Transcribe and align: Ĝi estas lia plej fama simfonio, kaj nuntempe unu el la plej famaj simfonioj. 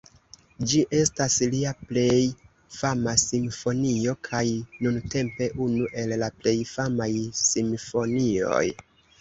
Ĝi 0.69 0.79
estas 0.99 1.33
lia 1.55 1.73
plej 1.91 2.21
fama 2.77 3.13
simfonio, 3.25 4.17
kaj 4.31 4.41
nuntempe 4.87 5.51
unu 5.69 5.93
el 6.05 6.19
la 6.25 6.31
plej 6.41 6.57
famaj 6.75 7.11
simfonioj. 7.45 8.67